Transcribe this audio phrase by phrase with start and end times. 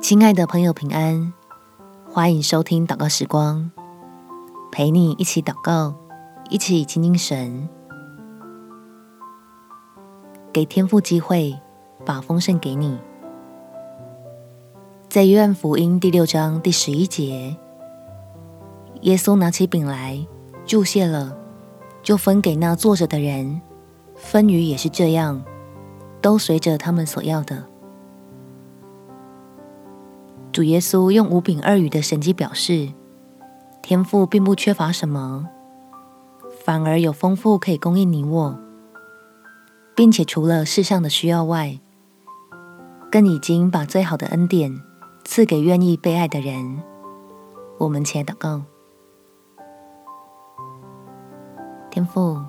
[0.00, 1.32] 亲爱的朋友，平安！
[2.08, 3.70] 欢迎收听祷告时光，
[4.70, 5.92] 陪你一起祷告，
[6.48, 7.68] 一起亲近神，
[10.52, 11.58] 给天赋机会，
[12.06, 12.96] 把丰盛给你。
[15.08, 17.56] 在约翰福音第六章第十一节，
[19.02, 20.24] 耶稣拿起饼来，
[20.64, 21.36] 祝谢了，
[22.04, 23.60] 就分给那坐着的人，
[24.14, 25.42] 分鱼也是这样，
[26.22, 27.66] 都随着他们所要的。
[30.58, 32.92] 主耶稣用五饼二鱼的神迹表示，
[33.80, 35.46] 天父并不缺乏什么，
[36.64, 38.58] 反而有丰富可以供应你我，
[39.94, 41.78] 并且除了世上的需要外，
[43.08, 44.82] 更已经把最好的恩典
[45.24, 46.82] 赐给愿意被爱的人。
[47.78, 48.62] 我们且祷告：
[51.88, 52.42] 天父，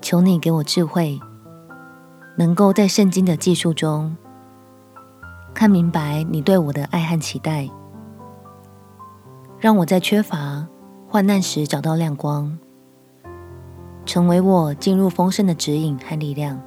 [0.00, 1.20] 求你给我智慧，
[2.36, 4.16] 能够在圣经的记述中。
[5.62, 7.70] 看明白你对我的爱和期待，
[9.60, 10.66] 让我在缺乏
[11.08, 12.58] 患难时找到亮光，
[14.04, 16.60] 成为我进入丰盛的指引和力量。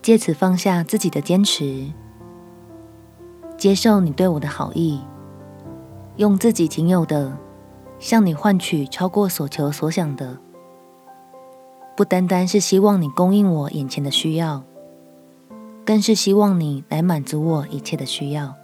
[0.00, 1.90] 借此放下自己的坚持，
[3.58, 5.00] 接受你对我的好意，
[6.18, 7.36] 用自己仅有的
[7.98, 10.38] 向你换取超过所求所想的，
[11.96, 14.62] 不单单是希望你供应我眼前的需要。
[15.84, 18.54] 更是希望你来满足我一切的需要，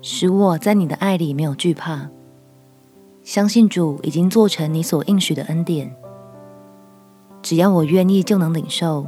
[0.00, 2.10] 使我在你的爱里没有惧怕，
[3.22, 5.94] 相信主已经做成你所应许的恩典，
[7.40, 9.06] 只要我愿意就能领受，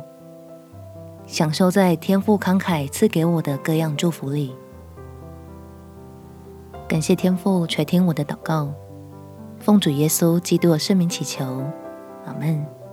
[1.26, 4.54] 享受在天父慷慨赐给我的各样祝福里。
[6.86, 8.72] 感谢天父垂听我的祷告，
[9.58, 11.44] 奉主耶稣基督的圣名祈求，
[12.24, 12.83] 阿门。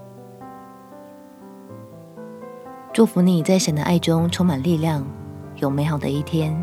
[2.94, 5.06] 祝福你在神的爱中充满力量，
[5.56, 6.53] 有美好的一天。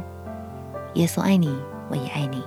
[0.93, 1.49] 耶稣爱你，
[1.89, 2.43] 我也爱你。